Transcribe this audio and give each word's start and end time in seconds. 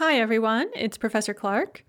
Hi, 0.00 0.18
everyone. 0.18 0.70
It's 0.74 0.96
Professor 0.96 1.34
Clark. 1.34 1.84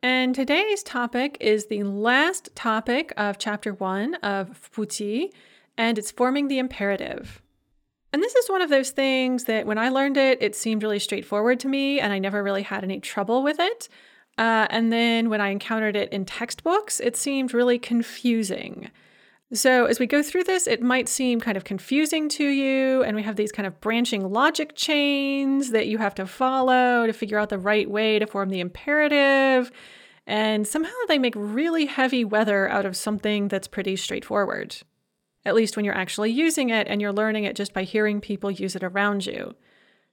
And 0.00 0.32
today's 0.32 0.84
topic 0.84 1.36
is 1.40 1.66
the 1.66 1.82
last 1.82 2.54
topic 2.54 3.12
of 3.16 3.36
chapter 3.36 3.74
one 3.74 4.14
of 4.22 4.70
Fuqi, 4.72 5.32
and 5.76 5.98
it's 5.98 6.12
forming 6.12 6.46
the 6.46 6.60
imperative. 6.60 7.42
And 8.12 8.22
this 8.22 8.36
is 8.36 8.48
one 8.48 8.62
of 8.62 8.70
those 8.70 8.92
things 8.92 9.42
that 9.46 9.66
when 9.66 9.76
I 9.76 9.88
learned 9.88 10.16
it, 10.16 10.40
it 10.40 10.54
seemed 10.54 10.84
really 10.84 11.00
straightforward 11.00 11.58
to 11.58 11.68
me, 11.68 11.98
and 11.98 12.12
I 12.12 12.20
never 12.20 12.44
really 12.44 12.62
had 12.62 12.84
any 12.84 13.00
trouble 13.00 13.42
with 13.42 13.58
it. 13.58 13.88
Uh, 14.38 14.68
and 14.70 14.92
then 14.92 15.28
when 15.28 15.40
I 15.40 15.48
encountered 15.48 15.96
it 15.96 16.12
in 16.12 16.26
textbooks, 16.26 17.00
it 17.00 17.16
seemed 17.16 17.52
really 17.52 17.80
confusing. 17.80 18.88
So, 19.52 19.86
as 19.86 19.98
we 19.98 20.06
go 20.06 20.22
through 20.22 20.44
this, 20.44 20.66
it 20.66 20.82
might 20.82 21.08
seem 21.08 21.40
kind 21.40 21.56
of 21.56 21.64
confusing 21.64 22.28
to 22.30 22.44
you, 22.44 23.02
and 23.02 23.16
we 23.16 23.22
have 23.22 23.36
these 23.36 23.50
kind 23.50 23.66
of 23.66 23.80
branching 23.80 24.30
logic 24.30 24.72
chains 24.74 25.70
that 25.70 25.86
you 25.86 25.96
have 25.96 26.14
to 26.16 26.26
follow 26.26 27.06
to 27.06 27.14
figure 27.14 27.38
out 27.38 27.48
the 27.48 27.58
right 27.58 27.88
way 27.90 28.18
to 28.18 28.26
form 28.26 28.50
the 28.50 28.60
imperative. 28.60 29.72
And 30.26 30.66
somehow 30.66 30.92
they 31.08 31.18
make 31.18 31.32
really 31.34 31.86
heavy 31.86 32.26
weather 32.26 32.68
out 32.68 32.84
of 32.84 32.94
something 32.94 33.48
that's 33.48 33.66
pretty 33.66 33.96
straightforward, 33.96 34.76
at 35.46 35.54
least 35.54 35.76
when 35.76 35.86
you're 35.86 35.94
actually 35.94 36.30
using 36.30 36.68
it 36.68 36.86
and 36.86 37.00
you're 37.00 37.10
learning 37.10 37.44
it 37.44 37.56
just 37.56 37.72
by 37.72 37.84
hearing 37.84 38.20
people 38.20 38.50
use 38.50 38.76
it 38.76 38.84
around 38.84 39.24
you. 39.24 39.54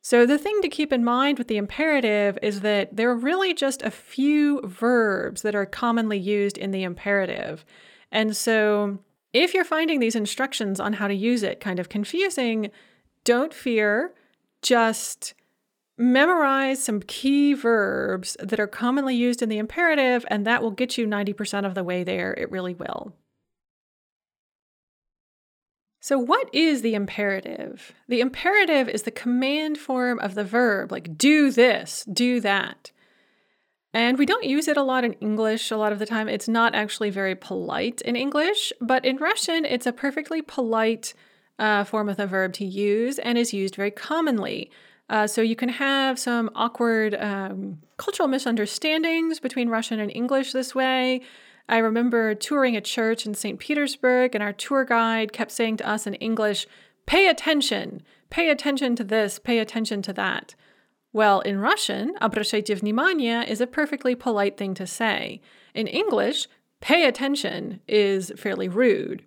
So, 0.02 0.26
the 0.26 0.38
thing 0.38 0.62
to 0.62 0.70
keep 0.70 0.94
in 0.94 1.04
mind 1.04 1.40
with 1.40 1.50
the 1.50 1.58
imperative 1.58 2.40
is 2.42 2.62
that 2.62 2.96
there 2.96 3.10
are 3.10 3.18
really 3.18 3.54
just 3.54 3.82
a 3.82 3.92
few 3.92 4.62
verbs 4.62 5.42
that 5.42 5.56
are 5.56 5.66
commonly 5.66 6.20
used 6.20 6.58
in 6.58 6.72
the 6.72 6.84
imperative. 6.84 7.66
And 8.14 8.38
so, 8.38 9.00
if 9.36 9.54
you're 9.54 9.66
finding 9.66 10.00
these 10.00 10.16
instructions 10.16 10.80
on 10.80 10.94
how 10.94 11.08
to 11.08 11.14
use 11.14 11.44
it 11.44 11.60
kind 11.60 11.80
of 11.80 11.90
confusing, 11.90 12.72
don't 13.24 13.54
fear, 13.54 14.14
just 14.62 15.34
memorize 15.98 16.84
some 16.84 17.02
key 17.02 17.54
verbs 17.54 18.38
that 18.40 18.60
are 18.60 18.68
commonly 18.68 19.16
used 19.16 19.42
in 19.42 19.50
the 19.50 19.58
imperative, 19.58 20.26
and 20.30 20.46
that 20.46 20.62
will 20.62 20.72
get 20.72 20.98
you 20.98 21.06
90% 21.06 21.66
of 21.66 21.76
the 21.76 21.84
way 21.84 22.04
there. 22.04 22.34
It 22.34 22.52
really 22.52 22.74
will. 22.74 23.14
So, 26.00 26.20
what 26.20 26.54
is 26.54 26.82
the 26.82 26.94
imperative? 26.94 27.94
The 28.08 28.22
imperative 28.22 28.88
is 28.88 29.04
the 29.04 29.12
command 29.12 29.80
form 29.80 30.20
of 30.20 30.36
the 30.36 30.44
verb, 30.44 30.92
like 30.92 31.18
do 31.18 31.50
this, 31.52 32.06
do 32.12 32.40
that. 32.42 32.92
And 33.96 34.18
we 34.18 34.26
don't 34.26 34.44
use 34.44 34.68
it 34.68 34.76
a 34.76 34.84
lot 34.84 35.06
in 35.06 35.14
English 35.14 35.72
a 35.72 35.78
lot 35.78 35.94
of 35.94 36.00
the 36.00 36.06
time. 36.06 36.28
It's 36.28 36.50
not 36.50 36.76
actually 36.76 37.12
very 37.12 37.34
polite 37.34 38.02
in 38.02 38.18
English, 38.18 38.74
but 38.82 39.06
in 39.06 39.16
Russian, 39.16 39.64
it's 39.64 39.86
a 39.86 39.94
perfectly 39.94 40.42
polite 40.42 41.14
uh, 41.58 41.86
form 41.86 42.10
of 42.10 42.18
the 42.18 42.28
verb 42.28 42.52
to 42.56 42.66
use 42.66 43.20
and 43.20 43.38
is 43.38 43.54
used 43.54 43.78
very 43.78 43.92
commonly. 43.92 44.70
Uh, 45.10 45.28
so 45.28 45.42
you 45.42 45.56
can 45.56 45.70
have 45.70 46.20
some 46.20 46.50
awkward 46.56 47.16
um, 47.16 47.78
cultural 47.96 48.28
misunderstandings 48.28 49.40
between 49.40 49.70
Russian 49.70 50.02
and 50.02 50.12
English 50.14 50.52
this 50.52 50.76
way. 50.76 51.22
I 51.70 51.78
remember 51.78 52.36
touring 52.36 52.76
a 52.76 52.82
church 52.82 53.26
in 53.26 53.34
St. 53.34 53.60
Petersburg, 53.60 54.36
and 54.36 54.44
our 54.44 54.52
tour 54.52 54.84
guide 54.84 55.32
kept 55.32 55.52
saying 55.52 55.78
to 55.78 55.88
us 55.88 56.06
in 56.06 56.16
English, 56.16 56.68
Pay 57.06 57.30
attention, 57.30 58.02
pay 58.30 58.50
attention 58.50 58.98
to 58.98 59.06
this, 59.06 59.40
pay 59.40 59.60
attention 59.60 60.02
to 60.02 60.12
that. 60.12 60.54
Well, 61.15 61.41
in 61.41 61.59
Russian, 61.59 62.15
обращайте 62.21 62.81
внимание 62.81 63.49
is 63.49 63.61
a 63.61 63.67
perfectly 63.67 64.15
polite 64.15 64.57
thing 64.57 64.75
to 64.75 64.87
say. 64.87 65.41
In 65.75 65.87
English, 65.87 66.47
pay 66.81 67.05
attention 67.05 67.81
is 67.89 68.33
fairly 68.37 68.69
rude. 68.69 69.25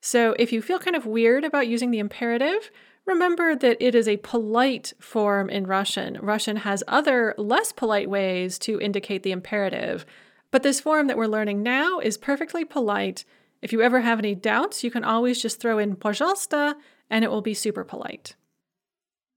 So 0.00 0.34
if 0.38 0.52
you 0.52 0.60
feel 0.60 0.78
kind 0.78 0.94
of 0.94 1.06
weird 1.06 1.44
about 1.44 1.68
using 1.68 1.90
the 1.90 1.98
imperative, 1.98 2.70
remember 3.06 3.56
that 3.56 3.78
it 3.80 3.94
is 3.94 4.06
a 4.06 4.18
polite 4.18 4.92
form 5.00 5.48
in 5.48 5.66
Russian. 5.66 6.18
Russian 6.20 6.56
has 6.58 6.84
other 6.86 7.34
less 7.38 7.72
polite 7.72 8.10
ways 8.10 8.58
to 8.60 8.78
indicate 8.80 9.22
the 9.22 9.32
imperative, 9.32 10.04
but 10.50 10.62
this 10.62 10.80
form 10.80 11.06
that 11.06 11.16
we're 11.16 11.26
learning 11.26 11.62
now 11.62 11.98
is 11.98 12.18
perfectly 12.18 12.66
polite. 12.66 13.24
If 13.62 13.72
you 13.72 13.80
ever 13.80 14.02
have 14.02 14.18
any 14.18 14.34
doubts, 14.34 14.84
you 14.84 14.90
can 14.90 15.04
always 15.04 15.40
just 15.40 15.58
throw 15.58 15.78
in 15.78 15.96
пожалуйста 15.96 16.76
and 17.08 17.24
it 17.24 17.30
will 17.30 17.40
be 17.40 17.54
super 17.54 17.82
polite. 17.82 18.34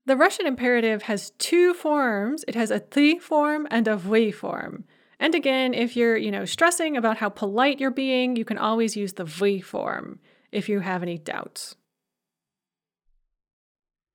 The 0.06 0.16
Russian 0.16 0.48
imperative 0.48 1.04
has 1.04 1.32
two 1.32 1.74
forms. 1.74 2.46
It 2.48 2.56
has 2.56 2.72
a 2.72 2.80
ты 2.80 3.20
form 3.20 3.68
and 3.70 3.88
a 3.88 3.98
вы 3.98 4.32
form. 4.32 4.86
And 5.20 5.36
again, 5.36 5.74
if 5.74 5.96
you're, 5.96 6.16
you 6.16 6.32
know, 6.32 6.46
stressing 6.46 6.96
about 6.96 7.18
how 7.18 7.30
polite 7.30 7.80
you're 7.80 7.92
being, 7.92 8.36
you 8.36 8.46
can 8.46 8.58
always 8.58 8.96
use 8.96 9.14
the 9.14 9.26
вы 9.26 9.62
form 9.62 10.20
if 10.52 10.70
you 10.70 10.80
have 10.80 11.02
any 11.02 11.18
doubts. 11.18 11.76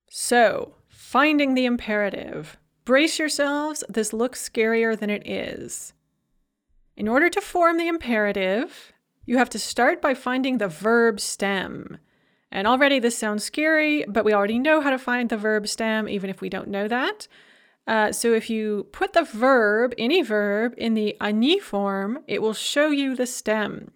So, 0.09 0.75
finding 0.87 1.53
the 1.53 1.65
imperative. 1.65 2.57
Brace 2.85 3.19
yourselves, 3.19 3.83
this 3.87 4.13
looks 4.13 4.47
scarier 4.47 4.97
than 4.97 5.09
it 5.09 5.27
is. 5.27 5.93
In 6.95 7.07
order 7.07 7.29
to 7.29 7.41
form 7.41 7.77
the 7.77 7.87
imperative, 7.87 8.93
you 9.25 9.37
have 9.37 9.49
to 9.51 9.59
start 9.59 10.01
by 10.01 10.13
finding 10.13 10.57
the 10.57 10.67
verb 10.67 11.19
stem. 11.19 11.97
And 12.51 12.67
already 12.67 12.99
this 12.99 13.17
sounds 13.17 13.43
scary, 13.43 14.05
but 14.07 14.23
we 14.23 14.33
already 14.33 14.59
know 14.59 14.79
how 14.79 14.91
to 14.91 14.99
find 14.99 15.29
the 15.29 15.37
verb 15.37 15.67
stem, 15.67 16.07
even 16.07 16.29
if 16.29 16.39
we 16.39 16.49
don't 16.49 16.67
know 16.67 16.87
that. 16.87 17.27
Uh, 17.87 18.11
so 18.11 18.33
if 18.33 18.49
you 18.49 18.87
put 18.91 19.13
the 19.13 19.23
verb, 19.23 19.93
any 19.97 20.21
verb, 20.21 20.73
in 20.77 20.93
the 20.93 21.19
ani 21.19 21.59
form, 21.59 22.19
it 22.27 22.41
will 22.41 22.53
show 22.53 22.89
you 22.89 23.15
the 23.15 23.25
stem. 23.25 23.91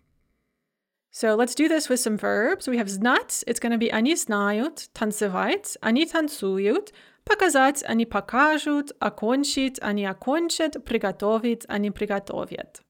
So 1.11 1.35
let's 1.35 1.55
do 1.55 1.67
this 1.67 1.87
with 1.87 1.99
some 1.99 2.17
verbs. 2.17 2.67
We 2.67 2.77
have 2.77 2.87
znat, 2.87 3.43
it's 3.47 3.59
going 3.59 3.71
to 3.71 3.77
be 3.77 3.91
ani 3.91 4.13
znают, 4.13 4.89
танцевать, 4.93 5.77
они 5.81 6.05
танцуют, 6.05 6.91
показать, 7.25 7.83
они 7.87 8.05
покажут, 8.05 8.91
окончить, 8.99 9.79
они 9.81 10.05
окончат, 10.05 10.83
приготовить, 10.83 11.65
они 11.69 11.91
приготовят. 11.91 12.81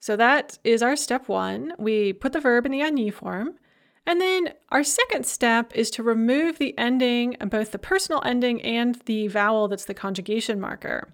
So 0.00 0.16
that 0.16 0.58
is 0.64 0.82
our 0.82 0.96
step 0.96 1.28
one. 1.28 1.72
We 1.78 2.12
put 2.12 2.32
the 2.32 2.40
verb 2.40 2.64
in 2.64 2.72
the 2.72 2.82
ani 2.82 3.10
form. 3.10 3.58
And 4.05 4.19
then 4.19 4.53
our 4.69 4.83
second 4.83 5.25
step 5.25 5.71
is 5.75 5.91
to 5.91 6.03
remove 6.03 6.57
the 6.57 6.77
ending, 6.77 7.37
both 7.47 7.71
the 7.71 7.79
personal 7.79 8.21
ending 8.25 8.61
and 8.61 8.95
the 9.05 9.27
vowel 9.27 9.67
that's 9.67 9.85
the 9.85 9.93
conjugation 9.93 10.59
marker. 10.59 11.13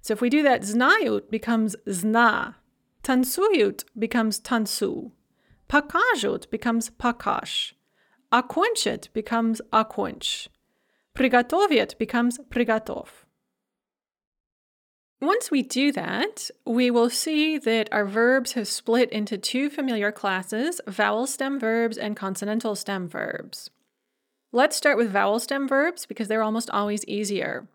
So 0.00 0.14
if 0.14 0.20
we 0.20 0.30
do 0.30 0.42
that, 0.42 0.62
znayut 0.62 1.30
becomes 1.30 1.76
zna, 1.86 2.54
tansuyut 3.02 3.84
becomes 3.98 4.40
tansu, 4.40 5.12
pakajut 5.68 6.50
becomes 6.50 6.90
pakash, 6.90 7.72
akonchit 8.32 9.12
becomes 9.12 9.60
akonch, 9.72 10.48
prigatoviet 11.14 11.98
becomes 11.98 12.38
prigatov. 12.50 13.08
Once 15.20 15.50
we 15.50 15.62
do 15.62 15.92
that, 15.92 16.50
we 16.64 16.90
will 16.90 17.10
see 17.10 17.58
that 17.58 17.92
our 17.92 18.06
verbs 18.06 18.52
have 18.52 18.66
split 18.66 19.10
into 19.10 19.36
two 19.36 19.68
familiar 19.68 20.10
classes 20.10 20.80
vowel 20.86 21.26
stem 21.26 21.60
verbs 21.60 21.98
and 21.98 22.16
consonantal 22.16 22.74
stem 22.74 23.06
verbs. 23.06 23.68
Let's 24.50 24.76
start 24.76 24.96
with 24.96 25.12
vowel 25.12 25.38
stem 25.38 25.68
verbs 25.68 26.06
because 26.06 26.28
they're 26.28 26.42
almost 26.42 26.70
always 26.70 27.04
easier. 27.04 27.68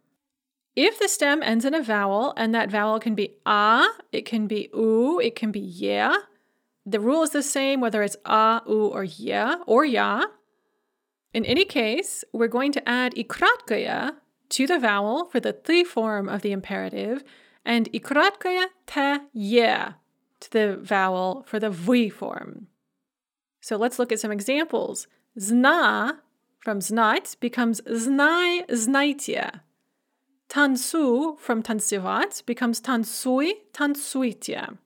If 0.75 1.00
the 1.00 1.07
stem 1.07 1.44
ends 1.44 1.66
in 1.66 1.75
a 1.75 1.83
vowel, 1.83 2.33
and 2.35 2.53
that 2.53 2.72
vowel 2.72 3.00
can 3.00 3.13
be 3.13 3.35
a, 3.45 3.85
it 4.12 4.25
can 4.25 4.47
be 4.47 4.69
u, 4.73 5.19
it 5.19 5.35
can 5.35 5.51
be 5.51 5.59
yeah, 5.59 6.16
the 6.83 7.00
rule 7.00 7.22
is 7.22 7.29
the 7.29 7.44
same 7.44 7.79
whether 7.79 8.01
it's 8.01 8.17
ah, 8.25 8.62
a, 8.66 8.69
u, 8.69 8.88
or 8.88 9.03
yeah, 9.03 9.57
or 9.67 9.85
ya. 9.85 10.25
In 11.33 11.45
any 11.45 11.63
case, 11.63 12.23
we're 12.33 12.47
going 12.47 12.72
to 12.73 12.89
add 12.89 13.13
ikratkaya 13.16 14.16
to 14.50 14.67
the 14.67 14.79
vowel 14.79 15.25
for 15.25 15.39
the 15.39 15.53
th 15.53 15.88
form 15.88 16.29
of 16.29 16.41
the 16.41 16.51
imperative, 16.51 17.23
and 17.63 17.89
i 17.94 18.00
kratkaya 18.00 18.66
te 18.85 19.19
ye 19.33 19.67
to 20.39 20.51
the 20.51 20.78
vowel 20.78 21.44
for 21.47 21.59
the 21.59 21.69
v 21.69 22.09
form. 22.09 22.67
So 23.61 23.78
let's 23.78 23.97
look 23.97 24.11
at 24.11 24.19
some 24.19 24.31
examples. 24.31 25.07
Zna 25.39 26.19
from 26.59 26.79
znait 26.79 27.39
becomes 27.39 27.81
znai 27.81 28.67
znaitia. 28.67 29.61
Tansu 30.50 31.39
from 31.39 31.63
tansivat 31.63 32.45
becomes 32.45 32.80
tansui 32.80 33.53
tansuitia. 33.74 34.77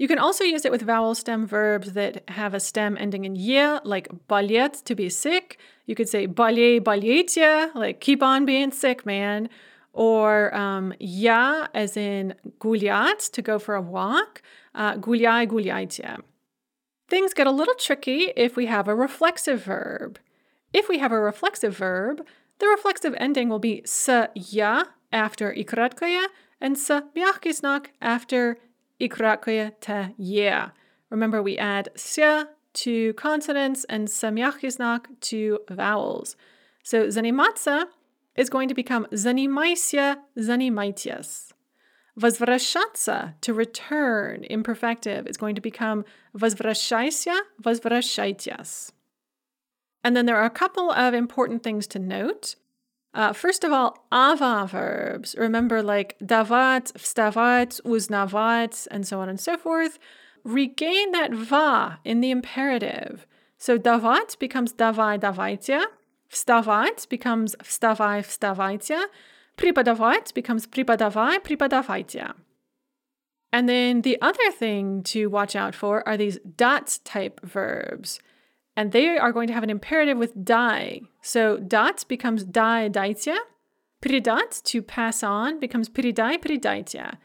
You 0.00 0.08
can 0.08 0.18
also 0.18 0.44
use 0.44 0.64
it 0.64 0.72
with 0.72 0.80
vowel 0.80 1.14
stem 1.14 1.46
verbs 1.46 1.92
that 1.92 2.26
have 2.30 2.54
a 2.54 2.58
stem 2.58 2.96
ending 2.98 3.26
in 3.26 3.36
ye, 3.36 3.78
like 3.84 4.08
balyet 4.30 4.82
to 4.84 4.94
be 4.94 5.10
sick. 5.10 5.58
You 5.84 5.94
could 5.94 6.08
say 6.08 6.26
balye 6.26 6.80
balyetia, 6.80 7.74
like 7.74 8.00
keep 8.00 8.22
on 8.22 8.46
being 8.46 8.72
sick, 8.72 9.04
man. 9.04 9.50
Or 9.92 10.54
um, 10.56 10.94
ya, 10.98 11.66
as 11.74 11.98
in 11.98 12.34
gulyat, 12.60 13.30
to 13.32 13.42
go 13.42 13.58
for 13.58 13.74
a 13.74 13.82
walk, 13.82 14.40
uh, 14.74 14.94
gulyai 14.94 15.46
gulyaitia. 15.46 16.22
Things 17.10 17.34
get 17.34 17.46
a 17.46 17.50
little 17.50 17.74
tricky 17.74 18.32
if 18.36 18.56
we 18.56 18.64
have 18.66 18.88
a 18.88 18.94
reflexive 18.94 19.64
verb. 19.64 20.18
If 20.72 20.88
we 20.88 20.96
have 20.96 21.12
a 21.12 21.20
reflexive 21.20 21.76
verb, 21.76 22.24
the 22.58 22.68
reflexive 22.68 23.14
ending 23.18 23.50
will 23.50 23.58
be 23.58 23.82
sa 23.84 24.28
ya 24.34 24.84
after 25.12 25.52
ikratkaya 25.52 26.24
and 26.58 26.76
miachkisnak 26.76 27.88
after 28.00 28.56
Ikrakoye 29.00 29.72
te 29.80 30.14
yeah. 30.16 30.70
Remember, 31.10 31.42
we 31.42 31.58
add 31.58 31.88
sya 31.96 32.46
to 32.72 33.12
consonants 33.14 33.84
and 33.88 34.08
samyakhiznak 34.08 35.06
to 35.20 35.60
vowels. 35.70 36.36
So 36.82 37.06
zanimatsa 37.06 37.86
is 38.36 38.48
going 38.48 38.68
to 38.68 38.74
become 38.74 39.06
zanimaisya, 39.12 40.16
zanimaityas. 40.38 41.52
Vazvrashatsa, 42.18 43.34
to 43.40 43.54
return, 43.54 44.44
imperfective, 44.50 45.28
is 45.28 45.36
going 45.36 45.54
to 45.54 45.60
become 45.60 46.04
vazvrashaisya, 46.36 47.38
vazvrashaityas. 47.62 48.92
And 50.02 50.16
then 50.16 50.26
there 50.26 50.36
are 50.36 50.44
a 50.44 50.50
couple 50.50 50.90
of 50.90 51.14
important 51.14 51.62
things 51.62 51.86
to 51.88 51.98
note. 51.98 52.56
Uh, 53.12 53.32
first 53.32 53.64
of 53.64 53.72
all, 53.72 54.06
ava 54.12 54.66
verbs. 54.70 55.34
Remember, 55.36 55.82
like 55.82 56.16
davat, 56.20 56.92
vstavat, 56.92 57.80
uznavat, 57.82 58.86
and 58.90 59.06
so 59.06 59.20
on 59.20 59.28
and 59.28 59.40
so 59.40 59.56
forth. 59.56 59.98
Regain 60.44 61.10
that 61.12 61.32
va 61.32 61.98
in 62.04 62.20
the 62.20 62.30
imperative. 62.30 63.26
So 63.58 63.78
davat 63.78 64.38
becomes 64.38 64.72
davai, 64.72 65.18
davaitia. 65.18 65.84
Vstavat 66.30 67.08
becomes 67.08 67.56
vstavai, 67.56 68.20
vstavaitia. 68.20 69.06
Pripadavat 69.56 70.32
becomes 70.32 70.66
pripadavai, 70.66 71.40
pripadavaitia. 71.40 72.34
And 73.52 73.68
then 73.68 74.02
the 74.02 74.16
other 74.22 74.50
thing 74.52 75.02
to 75.04 75.26
watch 75.26 75.56
out 75.56 75.74
for 75.74 76.06
are 76.08 76.16
these 76.16 76.38
dot 76.56 77.00
type 77.04 77.40
verbs 77.42 78.20
and 78.80 78.92
they 78.92 79.18
are 79.18 79.30
going 79.30 79.46
to 79.46 79.52
have 79.52 79.62
an 79.62 79.68
imperative 79.68 80.16
with 80.16 80.42
die. 80.42 81.02
So 81.20 81.58
dat 81.58 82.06
becomes 82.08 82.44
die 82.44 82.88
daitya. 82.88 83.36
Pridat, 84.00 84.62
to 84.62 84.80
pass 84.80 85.22
on, 85.22 85.60
becomes 85.60 85.90
pridai 85.90 86.38
pridaitya. 86.38 87.18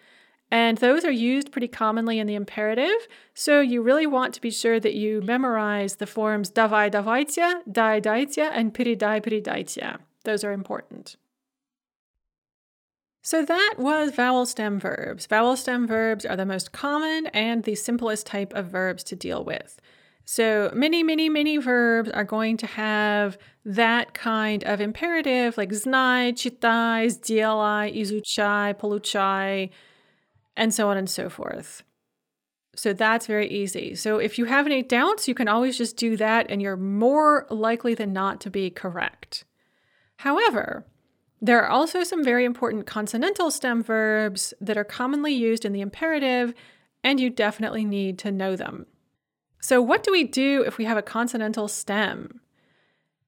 And 0.51 0.77
those 0.79 1.05
are 1.05 1.11
used 1.11 1.53
pretty 1.53 1.69
commonly 1.69 2.19
in 2.19 2.27
the 2.27 2.35
imperative. 2.35 3.07
So 3.33 3.61
you 3.61 3.81
really 3.81 4.05
want 4.05 4.33
to 4.33 4.41
be 4.41 4.51
sure 4.51 4.81
that 4.81 4.95
you 4.95 5.21
memorize 5.21 5.95
the 5.95 6.05
forms 6.05 6.51
davai 6.51 6.91
davaitya, 6.91 7.61
dai 7.71 8.01
daitya, 8.01 8.51
and 8.51 8.73
piridai 8.73 9.23
pridaitya. 9.23 9.99
Those 10.25 10.43
are 10.43 10.51
important. 10.51 11.15
So 13.21 13.45
that 13.45 13.75
was 13.77 14.13
vowel 14.13 14.45
stem 14.45 14.77
verbs. 14.77 15.25
Vowel 15.25 15.55
stem 15.55 15.87
verbs 15.87 16.25
are 16.25 16.35
the 16.35 16.45
most 16.45 16.73
common 16.73 17.27
and 17.27 17.63
the 17.63 17.75
simplest 17.75 18.27
type 18.27 18.51
of 18.53 18.65
verbs 18.65 19.05
to 19.05 19.15
deal 19.15 19.41
with. 19.41 19.79
So 20.25 20.71
many, 20.73 21.03
many, 21.03 21.29
many 21.29 21.57
verbs 21.57 22.09
are 22.09 22.23
going 22.23 22.57
to 22.57 22.65
have 22.65 23.37
that 23.63 24.15
kind 24.15 24.63
of 24.63 24.81
imperative, 24.81 25.55
like 25.55 25.69
znai, 25.69 26.33
chitai, 26.33 27.05
zdielai, 27.05 27.95
izuchai, 27.95 28.73
poluchai, 28.73 29.69
and 30.57 30.73
so 30.73 30.89
on 30.89 30.97
and 30.97 31.09
so 31.09 31.29
forth. 31.29 31.83
So 32.75 32.91
that's 32.91 33.27
very 33.27 33.47
easy. 33.49 33.93
So 33.95 34.17
if 34.17 34.37
you 34.37 34.45
have 34.45 34.65
any 34.65 34.81
doubts, 34.81 35.27
you 35.27 35.35
can 35.35 35.47
always 35.47 35.77
just 35.77 35.95
do 35.95 36.17
that, 36.17 36.47
and 36.49 36.61
you're 36.61 36.75
more 36.75 37.45
likely 37.49 37.93
than 37.93 38.11
not 38.11 38.41
to 38.41 38.49
be 38.49 38.69
correct. 38.69 39.45
However, 40.17 40.85
there 41.39 41.61
are 41.61 41.69
also 41.69 42.03
some 42.03 42.23
very 42.23 42.45
important 42.45 42.87
consonantal 42.87 43.51
stem 43.51 43.83
verbs 43.83 44.53
that 44.59 44.77
are 44.77 44.83
commonly 44.83 45.33
used 45.33 45.65
in 45.65 45.71
the 45.71 45.81
imperative, 45.81 46.53
and 47.03 47.19
you 47.19 47.29
definitely 47.29 47.85
need 47.85 48.17
to 48.19 48.31
know 48.31 48.55
them. 48.55 48.87
So, 49.67 49.81
what 49.81 50.03
do 50.03 50.11
we 50.11 50.23
do 50.23 50.63
if 50.63 50.77
we 50.77 50.85
have 50.85 50.95
a 50.95 51.01
consonantal 51.01 51.67
stem? 51.67 52.39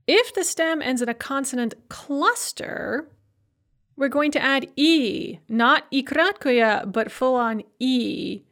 If 0.06 0.36
the 0.36 0.44
stem 0.44 0.84
ends 0.84 1.02
in 1.02 1.10
a 1.10 1.16
consonant 1.16 1.74
cluster, 1.90 3.10
we're 3.96 4.08
going 4.08 4.30
to 4.34 4.44
add 4.44 4.70
E, 4.76 5.40
not 5.50 5.86
I 5.92 6.04
kratkoya, 6.04 6.92
but 6.92 7.12
full 7.12 7.34
on 7.34 7.64
E 7.80 8.44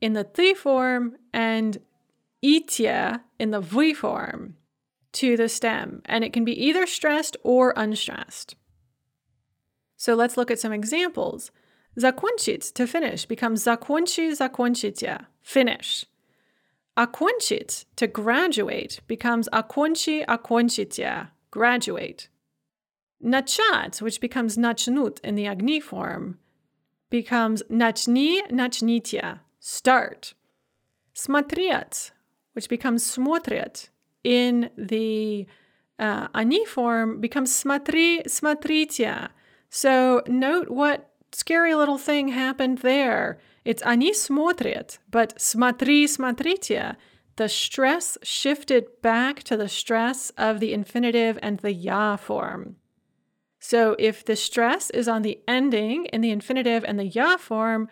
in 0.00 0.12
the 0.12 0.22
th 0.22 0.56
form 0.58 1.16
and 1.32 1.78
itya 2.40 3.22
in 3.40 3.50
the 3.50 3.60
v 3.60 3.92
form 3.94 4.54
to 5.14 5.36
the 5.36 5.48
stem. 5.48 6.02
And 6.04 6.22
it 6.22 6.32
can 6.32 6.44
be 6.44 6.66
either 6.66 6.86
stressed 6.86 7.36
or 7.42 7.74
unstressed. 7.76 8.54
So 9.96 10.14
let's 10.14 10.36
look 10.36 10.52
at 10.52 10.60
some 10.60 10.72
examples. 10.72 11.50
Zakończyć 11.98 12.72
to 12.74 12.86
finish 12.86 13.26
becomes 13.26 13.64
zakończy, 13.64 14.36
zakończycie, 14.36 15.26
finish. 15.42 16.06
Окончить 16.96 17.86
to 17.96 18.06
graduate 18.06 19.00
becomes 19.08 19.48
окончи 19.52 20.24
окончите, 20.26 21.28
graduate. 21.50 22.28
Nachat 23.22 24.00
which 24.00 24.20
becomes 24.20 24.56
nachnut 24.56 25.18
in 25.24 25.34
the 25.34 25.46
ani 25.46 25.80
form, 25.80 26.38
becomes 27.10 27.62
nachni 27.64 28.48
nachnitya, 28.50 29.40
start. 29.58 30.34
Smatriat 31.14 32.12
which 32.52 32.68
becomes 32.68 33.02
смотрят 33.04 33.88
in 34.22 34.70
the 34.78 35.46
uh, 35.98 36.28
ani 36.32 36.64
form, 36.64 37.20
becomes 37.20 37.50
smatri 37.50 38.24
смотрите. 38.26 39.30
So 39.68 40.22
note 40.28 40.70
what 40.70 41.10
scary 41.32 41.74
little 41.74 41.98
thing 41.98 42.28
happened 42.28 42.78
there. 42.78 43.38
It's 43.65 43.83
они 43.83 44.13
смотрят, 44.13 44.99
but 45.09 45.39
смотри, 45.39 46.05
смотрите. 46.05 46.95
The 47.35 47.47
stress 47.47 48.17
shifted 48.21 49.01
back 49.01 49.43
to 49.43 49.55
the 49.55 49.69
stress 49.69 50.31
of 50.37 50.59
the 50.59 50.73
infinitive 50.73 51.39
and 51.41 51.59
the 51.59 51.71
ya 51.71 52.17
form. 52.17 52.75
So 53.59 53.95
if 53.99 54.25
the 54.25 54.35
stress 54.35 54.89
is 54.89 55.07
on 55.07 55.21
the 55.21 55.39
ending 55.47 56.05
in 56.05 56.21
the 56.21 56.31
infinitive 56.31 56.83
and 56.83 56.99
the 56.99 57.07
ya 57.07 57.37
form, 57.37 57.87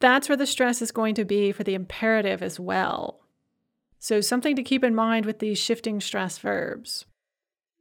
that's 0.00 0.28
where 0.28 0.36
the 0.36 0.46
stress 0.46 0.82
is 0.82 0.90
going 0.90 1.14
to 1.14 1.24
be 1.24 1.52
for 1.52 1.64
the 1.64 1.74
imperative 1.74 2.42
as 2.42 2.60
well. 2.60 3.20
So 3.98 4.20
something 4.20 4.56
to 4.56 4.62
keep 4.62 4.84
in 4.84 4.94
mind 4.94 5.24
with 5.24 5.38
these 5.38 5.58
shifting 5.58 6.00
stress 6.00 6.36
verbs. 6.36 7.06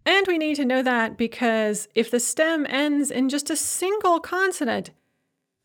And 0.06 0.28
we 0.28 0.38
need 0.38 0.56
to 0.56 0.66
know 0.66 0.82
that 0.82 1.18
because 1.18 1.88
if 1.96 2.12
the 2.12 2.20
stem 2.20 2.66
ends 2.70 3.12
in 3.12 3.30
just 3.30 3.50
a 3.50 3.56
single 3.56 4.20
consonant, 4.20 4.92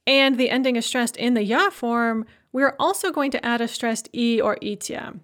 and 0.06 0.38
the 0.38 0.50
ending 0.50 0.76
is 0.76 0.86
stressed 0.86 1.18
in 1.18 1.34
the 1.34 1.44
ya 1.44 1.70
form, 1.70 2.26
we're 2.52 2.76
also 2.80 3.12
going 3.12 3.32
to 3.32 3.46
add 3.46 3.62
a 3.62 3.68
stressed 3.68 4.10
e 4.14 4.40
or 4.40 4.58
itya. 4.62 5.20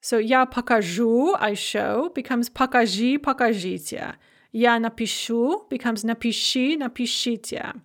So 0.00 0.18
ya 0.18 0.46
pakaju, 0.46 1.36
I 1.38 1.54
show, 1.54 2.10
becomes 2.14 2.48
pakaji, 2.48 3.18
pakajitya. 3.18 4.14
Ya 4.52 4.78
napishu 4.78 5.68
becomes 5.68 6.04
napishi, 6.04 6.76
napishitya. 6.76 7.80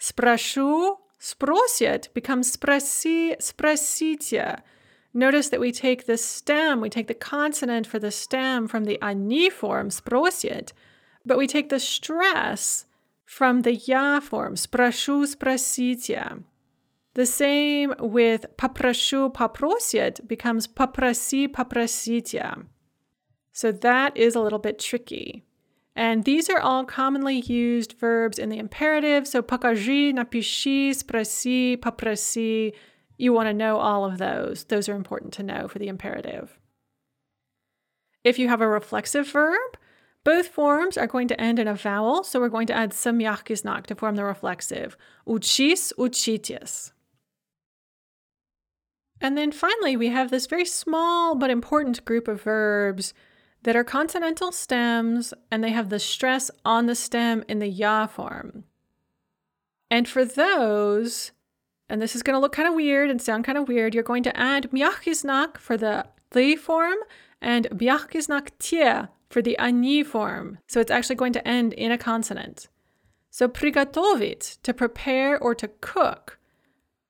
Sprashu, 0.00 0.96
sprosit 1.20 2.12
becomes 2.14 2.56
sprasi, 2.56 3.36
sprasitya. 3.38 4.60
Notice 5.12 5.48
that 5.48 5.60
we 5.60 5.72
take 5.72 6.06
the 6.06 6.18
stem, 6.18 6.80
we 6.80 6.90
take 6.90 7.06
the 7.06 7.14
consonant 7.14 7.86
for 7.86 7.98
the 7.98 8.10
stem 8.10 8.68
from 8.68 8.84
the 8.84 9.00
ani 9.02 9.48
form, 9.48 9.88
sprosit, 9.88 10.72
but 11.24 11.38
we 11.38 11.46
take 11.46 11.70
the 11.70 11.80
stress 11.80 12.85
from 13.25 13.61
the 13.61 13.75
ya 13.75 14.19
form, 14.19 14.55
sproшу, 14.55 15.25
спросите. 15.25 16.43
The 17.13 17.25
same 17.25 17.93
with 17.99 18.45
попрошу, 18.57 19.33
попросит 19.33 20.27
becomes 20.27 20.67
попроси, 20.67 21.47
попросите. 21.47 22.65
So 23.51 23.71
that 23.71 24.15
is 24.15 24.35
a 24.35 24.41
little 24.41 24.59
bit 24.59 24.79
tricky. 24.79 25.43
And 25.95 26.23
these 26.23 26.49
are 26.49 26.59
all 26.59 26.85
commonly 26.85 27.39
used 27.41 27.93
verbs 27.99 28.39
in 28.39 28.49
the 28.49 28.59
imperative. 28.59 29.27
So 29.27 29.41
покажи, 29.41 30.13
напиши, 30.13 30.91
спроси, 30.91 31.77
попроси. 31.77 32.73
You 33.17 33.33
want 33.33 33.49
to 33.49 33.53
know 33.53 33.77
all 33.77 34.05
of 34.05 34.17
those. 34.17 34.63
Those 34.65 34.87
are 34.87 34.95
important 34.95 35.33
to 35.33 35.43
know 35.43 35.67
for 35.67 35.79
the 35.79 35.89
imperative. 35.89 36.57
If 38.23 38.39
you 38.39 38.47
have 38.47 38.61
a 38.61 38.67
reflexive 38.67 39.27
verb, 39.27 39.77
both 40.26 40.48
forms 40.48 40.98
are 40.98 41.06
going 41.06 41.28
to 41.28 41.40
end 41.40 41.60
in 41.60 41.68
a 41.68 41.74
vowel, 41.74 42.24
so 42.24 42.40
we're 42.40 42.48
going 42.48 42.66
to 42.66 42.74
add 42.74 42.92
some 42.92 43.20
to 43.20 43.94
form 43.94 44.16
the 44.16 44.24
reflexive. 44.24 44.96
Uchis, 45.24 45.92
uchitis. 45.96 46.90
And 49.20 49.38
then 49.38 49.52
finally, 49.52 49.96
we 49.96 50.08
have 50.08 50.32
this 50.32 50.48
very 50.48 50.64
small 50.64 51.36
but 51.36 51.48
important 51.48 52.04
group 52.04 52.26
of 52.26 52.42
verbs 52.42 53.14
that 53.62 53.76
are 53.76 53.84
consonantal 53.84 54.50
stems 54.50 55.32
and 55.52 55.62
they 55.62 55.70
have 55.70 55.90
the 55.90 56.00
stress 56.00 56.50
on 56.64 56.86
the 56.86 56.96
stem 56.96 57.44
in 57.46 57.60
the 57.60 57.68
ya 57.68 58.08
form. 58.08 58.64
And 59.92 60.08
for 60.08 60.24
those, 60.24 61.30
and 61.88 62.02
this 62.02 62.16
is 62.16 62.24
going 62.24 62.34
to 62.34 62.40
look 62.40 62.52
kind 62.52 62.68
of 62.68 62.74
weird 62.74 63.10
and 63.10 63.22
sound 63.22 63.44
kind 63.44 63.58
of 63.58 63.68
weird, 63.68 63.94
you're 63.94 64.02
going 64.02 64.24
to 64.24 64.36
add 64.36 64.72
miachiznak 64.72 65.56
for 65.56 65.76
the 65.76 66.04
the 66.32 66.56
form 66.56 66.98
and 67.40 67.68
biachiznak 67.70 68.50
tie 68.58 69.06
for 69.28 69.42
the 69.42 69.58
ani 69.58 70.02
form, 70.02 70.58
so 70.66 70.80
it's 70.80 70.90
actually 70.90 71.16
going 71.16 71.32
to 71.32 71.46
end 71.46 71.72
in 71.72 71.92
a 71.92 71.98
consonant. 71.98 72.68
So 73.30 73.48
prigatovit, 73.48 74.58
to 74.62 74.72
prepare 74.72 75.38
or 75.38 75.54
to 75.54 75.68
cook. 75.80 76.38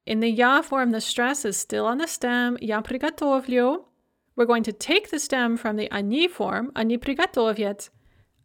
In 0.07 0.21
the 0.21 0.31
ya 0.31 0.63
form, 0.63 0.91
the 0.91 1.01
stress 1.01 1.45
is 1.45 1.57
still 1.57 1.87
on 1.87 1.99
the 1.99 2.07
stem, 2.07 2.59
ya 2.61 2.81
prigatovlyo. 2.81 3.85
We're 4.35 4.45
going 4.45 4.63
to 4.65 4.73
take 4.73 5.11
the 5.11 5.19
stem 5.19 5.57
from 5.57 5.77
the 5.77 5.91
ani 5.93 6.29
form, 6.29 6.73
ani 6.77 6.99
prigatoviet, 6.99 7.91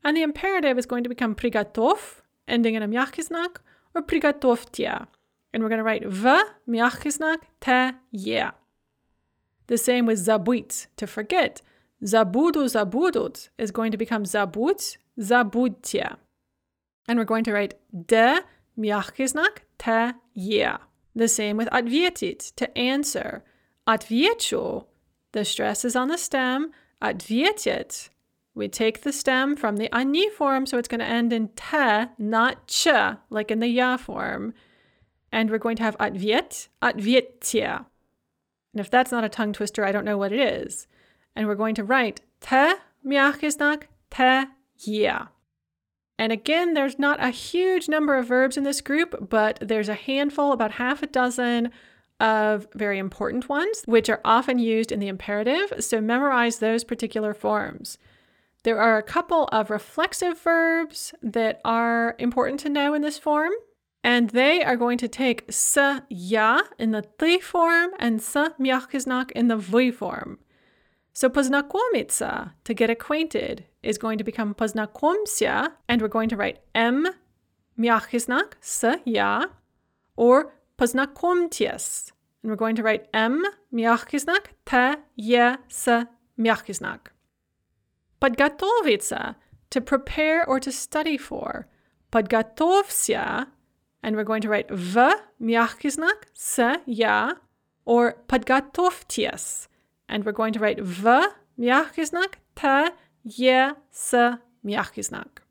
and 0.03 0.17
the 0.17 0.23
imperative 0.23 0.77
is 0.77 0.85
going 0.85 1.03
to 1.03 1.09
become 1.09 1.35
prigatov, 1.35 2.21
ending 2.47 2.75
in 2.75 2.83
a 2.83 2.87
miachiznak, 2.87 3.57
or 3.93 4.01
prigatovtia. 4.01 5.07
And 5.53 5.61
we're 5.61 5.69
going 5.69 5.79
to 5.79 5.83
write 5.83 6.05
v, 6.05 6.41
miachiznak, 6.67 7.39
te, 7.59 7.97
yeah. 8.11 8.51
The 9.67 9.77
same 9.77 10.05
with 10.05 10.25
zabuit, 10.25 10.87
to 10.97 11.07
forget. 11.07 11.61
Zabudu 12.02 12.68
zabudut 12.68 13.48
is 13.58 13.70
going 13.70 13.90
to 13.90 13.98
become 13.98 14.24
zabut, 14.24 14.96
забудьте. 15.18 16.16
And 17.08 17.18
we're 17.18 17.24
going 17.24 17.44
to 17.44 17.52
write 17.52 17.74
de, 18.06 18.40
мягкий 18.76 19.26
знак, 19.26 19.62
te, 19.78 20.12
yeah. 20.34 20.78
The 21.14 21.28
same 21.28 21.56
with 21.56 21.70
ответить, 21.70 22.54
to 22.56 22.76
answer. 22.76 23.42
Отвечу, 23.88 24.84
the 25.32 25.44
stress 25.44 25.84
is 25.84 25.96
on 25.96 26.08
the 26.08 26.18
stem. 26.18 26.72
Ответит. 27.00 28.10
We 28.54 28.68
take 28.68 29.02
the 29.02 29.12
stem 29.12 29.54
from 29.54 29.76
the 29.76 29.94
ani 29.94 30.30
form, 30.30 30.66
so 30.66 30.78
it's 30.78 30.88
going 30.88 31.00
to 31.00 31.06
end 31.06 31.32
in 31.32 31.48
te, 31.48 32.06
not 32.18 32.66
ch, 32.66 32.88
like 33.30 33.50
in 33.50 33.60
the 33.60 33.68
ya 33.68 33.96
form. 33.96 34.54
And 35.30 35.50
we're 35.50 35.58
going 35.58 35.76
to 35.76 35.82
have 35.82 35.96
ответ, 35.98 36.68
ответьте. 36.82 37.84
And 38.72 38.80
if 38.80 38.90
that's 38.90 39.12
not 39.12 39.24
a 39.24 39.28
tongue 39.28 39.52
twister, 39.52 39.84
I 39.84 39.92
don't 39.92 40.04
know 40.04 40.18
what 40.18 40.32
it 40.32 40.40
is. 40.40 40.86
and 41.35 41.47
we're 41.47 41.55
going 41.55 41.75
to 41.75 41.83
write 41.83 42.21
te 42.39 42.73
mjachesnak 43.05 43.83
te 44.09 44.45
yeah. 44.77 45.27
And 46.17 46.31
again, 46.31 46.75
there's 46.75 46.99
not 46.99 47.23
a 47.23 47.29
huge 47.29 47.89
number 47.89 48.15
of 48.15 48.27
verbs 48.27 48.55
in 48.55 48.63
this 48.63 48.81
group, 48.81 49.29
but 49.29 49.57
there's 49.59 49.89
a 49.89 49.95
handful, 49.95 50.51
about 50.51 50.73
half 50.73 51.01
a 51.01 51.07
dozen 51.07 51.71
of 52.19 52.67
very 52.75 52.99
important 52.99 53.49
ones, 53.49 53.81
which 53.85 54.07
are 54.07 54.21
often 54.23 54.59
used 54.59 54.91
in 54.91 54.99
the 54.99 55.07
imperative. 55.07 55.73
So 55.79 55.99
memorize 55.99 56.59
those 56.59 56.83
particular 56.83 57.33
forms. 57.33 57.97
There 58.63 58.79
are 58.79 58.99
a 58.99 59.03
couple 59.03 59.45
of 59.45 59.71
reflexive 59.71 60.39
verbs 60.39 61.15
that 61.23 61.59
are 61.65 62.15
important 62.19 62.59
to 62.59 62.69
know 62.69 62.93
in 62.93 63.01
this 63.01 63.17
form, 63.17 63.53
and 64.03 64.29
they 64.29 64.63
are 64.63 64.77
going 64.77 64.99
to 64.99 65.07
take 65.07 65.45
s 65.47 65.75
ya 66.09 66.61
in 66.77 66.91
the 66.91 67.03
t 67.19 67.39
form 67.39 67.89
and 67.97 68.19
s 68.19 68.35
myakhiznak 68.59 69.31
in 69.31 69.47
the 69.47 69.57
v 69.57 69.89
form. 69.89 70.37
So 71.16 71.30
познакомиться, 71.30 72.52
to 72.64 72.74
get 72.74 72.90
acquainted, 72.90 73.64
is 73.82 73.96
going 73.96 74.18
to 74.18 74.24
become 74.24 74.54
познакомься, 74.54 75.72
and 75.88 76.02
we're 76.02 76.08
going 76.08 76.28
to 76.28 76.36
write 76.36 76.58
m, 76.74 77.06
мягкий 77.74 78.18
знак, 78.18 78.58
с, 78.60 79.00
я, 79.06 79.48
or 80.14 80.52
познакомьтесь. 80.76 82.12
And 82.42 82.50
we're 82.50 82.56
going 82.56 82.76
to 82.76 82.82
write 82.82 83.06
m, 83.14 83.42
мягкий 83.70 84.18
знак, 84.18 84.50
т, 84.66 84.98
е, 85.16 85.56
с, 85.70 86.06
мягкий 86.36 86.74
знак. 86.74 87.14
Подготовиться, 88.20 89.36
to 89.70 89.80
prepare 89.80 90.46
or 90.46 90.60
to 90.60 90.70
study 90.70 91.16
for. 91.16 91.64
Подготовься, 92.10 93.46
and 94.02 94.14
we're 94.14 94.24
going 94.24 94.42
to 94.42 94.50
write 94.50 94.68
в, 94.68 95.14
мягкий 95.38 95.88
знак, 95.88 96.26
с, 96.34 96.78
я, 96.84 97.38
or 97.86 98.16
подготовьтесь 98.26 99.69
and 100.10 100.24
we're 100.24 100.32
going 100.32 100.52
to 100.52 100.60
write 100.60 100.80
v 100.80 101.28
мягкий 101.56 102.04
знак, 102.04 102.38
т, 102.54 102.92
е, 103.24 103.74
с 103.90 104.38
мягкий 104.62 105.02
знак. 105.02 105.42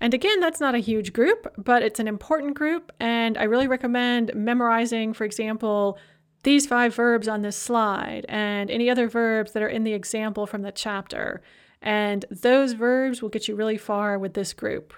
And 0.00 0.14
again, 0.14 0.40
that's 0.40 0.60
not 0.60 0.74
a 0.76 0.78
huge 0.78 1.12
group, 1.12 1.48
but 1.56 1.82
it's 1.82 1.98
an 1.98 2.06
important 2.06 2.54
group, 2.54 2.92
and 3.00 3.36
I 3.36 3.44
really 3.44 3.66
recommend 3.66 4.32
memorizing, 4.34 5.12
for 5.12 5.24
example, 5.24 5.98
these 6.44 6.66
five 6.66 6.94
verbs 6.94 7.26
on 7.26 7.42
this 7.42 7.56
slide 7.56 8.24
and 8.28 8.70
any 8.70 8.88
other 8.88 9.08
verbs 9.08 9.52
that 9.52 9.62
are 9.62 9.68
in 9.68 9.84
the 9.84 9.92
example 9.92 10.46
from 10.46 10.62
the 10.62 10.72
chapter. 10.72 11.42
And 11.82 12.24
those 12.30 12.72
verbs 12.72 13.20
will 13.20 13.28
get 13.28 13.48
you 13.48 13.54
really 13.56 13.76
far 13.76 14.18
with 14.18 14.34
this 14.34 14.52
group. 14.52 14.94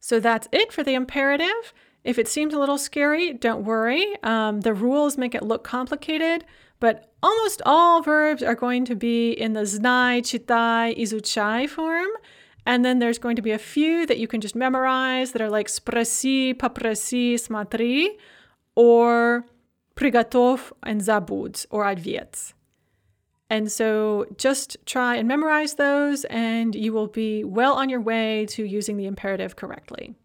So 0.00 0.20
that's 0.20 0.48
it 0.52 0.72
for 0.72 0.84
the 0.84 0.94
imperative. 0.94 1.74
If 2.04 2.18
it 2.18 2.28
seems 2.28 2.54
a 2.54 2.60
little 2.60 2.78
scary, 2.78 3.32
don't 3.32 3.64
worry. 3.64 4.16
Um, 4.22 4.60
the 4.60 4.74
rules 4.74 5.18
make 5.18 5.34
it 5.34 5.42
look 5.42 5.64
complicated, 5.64 6.44
but 6.81 7.13
almost 7.23 7.61
all 7.65 8.01
verbs 8.01 8.43
are 8.43 8.55
going 8.55 8.83
to 8.85 8.95
be 8.95 9.31
in 9.31 9.53
the 9.53 9.61
znai, 9.61 10.21
chitai, 10.21 10.97
izuchai 10.97 11.69
form. 11.69 12.09
And 12.65 12.83
then 12.83 12.99
there's 12.99 13.19
going 13.19 13.37
to 13.37 13.41
be 13.41 13.51
a 13.51 13.57
few 13.57 14.05
that 14.07 14.17
you 14.17 14.27
can 14.27 14.41
just 14.41 14.55
memorize 14.55 15.31
that 15.31 15.41
are 15.41 15.49
like 15.49 15.67
sprasi, 15.67 16.53
paprasi, 16.53 17.35
smatri, 17.35 18.17
or 18.75 19.45
prigatov 19.95 20.71
and 20.83 21.01
zabuds 21.01 21.65
or 21.69 21.85
adviets. 21.85 22.53
And 23.49 23.71
so 23.71 24.25
just 24.37 24.77
try 24.85 25.17
and 25.17 25.27
memorize 25.27 25.75
those, 25.75 26.23
and 26.25 26.73
you 26.73 26.93
will 26.93 27.07
be 27.07 27.43
well 27.43 27.73
on 27.73 27.89
your 27.89 27.99
way 27.99 28.45
to 28.51 28.63
using 28.63 28.95
the 28.97 29.05
imperative 29.05 29.55
correctly. 29.55 30.15